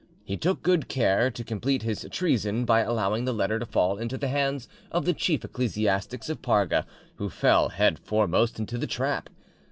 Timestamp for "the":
3.25-3.33, 4.17-4.29, 5.05-5.13, 8.79-8.87